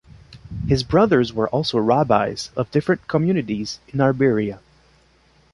His 0.67 0.81
brothers 0.81 1.31
were 1.31 1.47
also 1.49 1.77
rabbis 1.77 2.49
of 2.57 2.71
different 2.71 3.07
communities 3.07 3.79
in 3.89 4.01
Iberia. 4.01 4.59